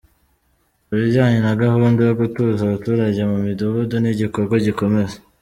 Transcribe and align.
Ku 0.87 0.91
bijyanye 0.99 1.37
na 1.45 1.53
gahunda 1.61 1.99
yo 2.07 2.13
gutuza 2.21 2.59
abaturage 2.63 3.19
mu 3.31 3.37
midugudu, 3.45 3.95
ni 3.99 4.09
igikorwa 4.13 4.55
gikomeza. 4.67 5.17